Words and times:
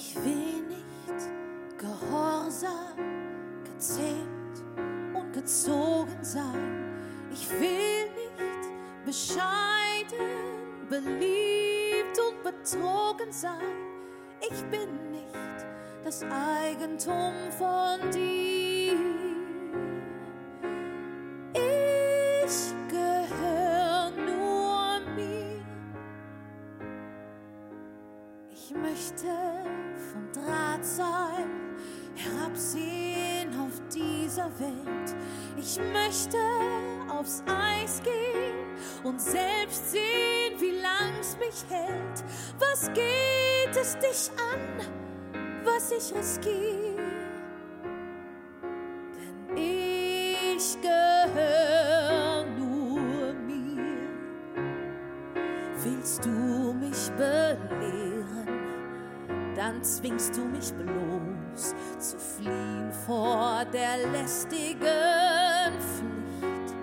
Ich 0.00 0.14
will 0.14 0.62
nicht 0.68 1.28
gehorsam, 1.76 2.94
gezähmt 3.64 4.62
und 5.12 5.32
gezogen 5.32 6.16
sein. 6.22 6.84
Ich 7.32 7.50
will 7.50 8.04
nicht 8.14 9.04
bescheiden, 9.04 10.86
beliebt 10.88 12.16
und 12.28 12.42
betrogen 12.44 13.32
sein. 13.32 13.76
Ich 14.40 14.62
bin 14.66 15.10
nicht 15.10 15.66
das 16.04 16.22
Eigentum 16.22 17.32
von 17.58 18.08
dir. 18.12 19.27
Ich 28.60 28.74
möchte 28.74 29.28
vom 30.12 30.32
Drahtseil 30.32 31.46
herabsehen 32.16 33.56
auf 33.60 33.80
dieser 33.94 34.50
Welt. 34.58 35.14
Ich 35.56 35.78
möchte 35.92 36.38
aufs 37.08 37.44
Eis 37.46 38.02
gehen 38.02 38.76
und 39.04 39.20
selbst 39.20 39.92
sehen, 39.92 40.58
wie 40.58 40.72
lang's 40.80 41.36
mich 41.38 41.64
hält. 41.70 42.24
Was 42.58 42.92
geht 42.92 43.76
es 43.80 43.96
dich 43.98 44.28
an, 44.52 44.80
was 45.64 45.92
ich 45.92 46.12
riskiere? 46.12 46.96
Denn 49.22 49.56
ich 49.56 50.76
gehöre 50.82 52.44
nur 52.58 53.32
mir. 53.34 54.08
Willst 55.84 56.24
du 56.24 56.72
mich 56.74 57.10
belehren, 57.16 58.17
dann 59.58 59.82
zwingst 59.82 60.36
du 60.36 60.44
mich 60.44 60.72
bloß 60.72 61.74
zu 61.98 62.16
fliehen 62.16 62.92
vor 63.04 63.64
der 63.72 64.06
lästigen 64.12 65.74
Pflicht. 65.80 66.76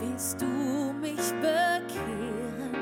Willst 0.00 0.40
du 0.40 0.46
mich 0.98 1.20
bekehren, 1.42 2.72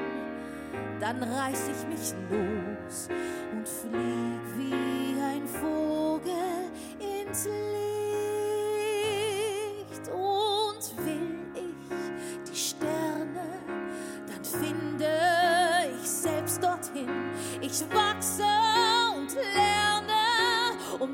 dann 1.01 1.21
reiß 1.25 1.71
ich 1.71 1.89
mich 1.89 2.15
los 2.31 3.09
und 3.53 3.69
flieg 3.69 4.41
wie 4.57 4.80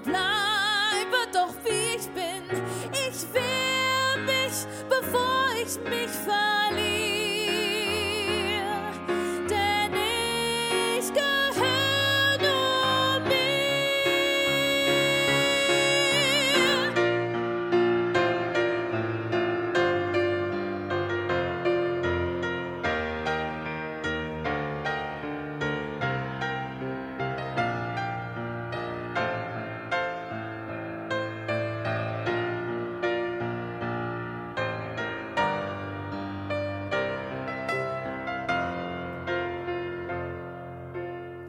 bleibe 0.06 1.18
doch 1.32 1.54
wie 1.64 1.96
ich 1.96 2.08
bin. 2.10 2.44
Ich 2.92 3.22
will 3.34 4.24
mich, 4.24 4.66
bevor 4.88 5.48
ich 5.54 5.78
mich 5.90 6.10
verliere. 6.10 6.55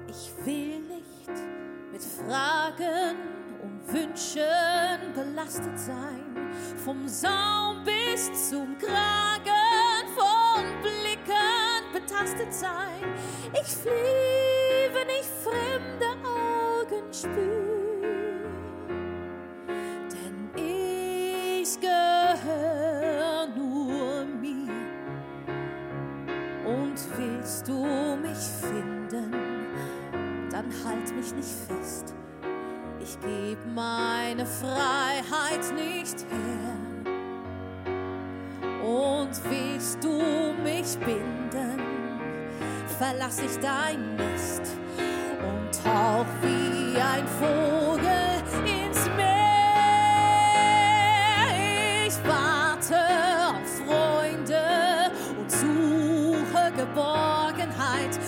Ich 0.10 0.32
will 0.46 0.80
nicht 0.80 1.44
mit 1.92 2.02
Fragen 2.02 3.18
und 3.62 3.94
Wünschen 3.94 5.14
belastet 5.14 5.78
sein, 5.78 6.54
vom 6.84 7.08
Saum 7.08 7.84
bis 7.84 8.50
zum 8.50 8.78
Kragen, 8.78 10.08
von 10.16 10.64
Blicken 10.82 11.92
betastet 11.92 12.54
sein. 12.54 13.04
Ich 13.54 13.68
flieh, 13.68 14.94
wenn 14.94 15.10
ich 15.10 15.28
fremde 15.44 16.08
Augen 16.26 17.14
spür, 17.14 18.04
denn 20.14 20.50
ich 20.56 21.78
gehöre 21.82 23.48
nur 23.56 24.26
mir. 24.26 24.72
Und 26.66 26.98
willst 27.18 27.68
du 27.68 27.86
mich 28.22 28.38
finden, 28.38 28.97
sagen, 30.68 30.86
halt 30.86 31.16
mich 31.16 31.34
nicht 31.34 31.50
fest. 31.68 32.14
Ich 33.02 33.20
geb 33.20 33.58
meine 33.74 34.46
Freiheit 34.46 35.74
nicht 35.76 36.26
her. 36.30 36.78
Und 38.84 39.32
willst 39.50 40.04
du 40.04 40.54
mich 40.64 40.98
binden, 41.00 41.82
verlass 42.98 43.40
ich 43.40 43.58
dein 43.60 44.16
Nest 44.16 44.62
und 45.42 45.84
tauch 45.84 46.26
wie 46.42 46.98
ein 46.98 47.28
Vogel 47.40 48.44
ins 48.66 49.10
Meer. 49.16 49.26
Ich 52.08 52.18
warte 52.26 52.96
auf 53.50 53.68
Freunde 53.86 55.12
und 55.38 55.52
suche 55.52 56.72
Geborgenheit. 56.78 58.20